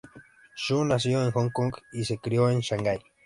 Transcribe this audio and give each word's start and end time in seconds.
Xu 0.63 0.77
nació 0.83 1.21
en 1.25 1.29
Hong 1.31 1.51
Kong 1.51 1.71
y 1.91 2.05
se 2.05 2.17
crió 2.17 2.49
en 2.49 2.61
Shanghai. 2.61 2.97